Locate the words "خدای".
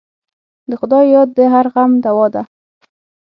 0.79-1.05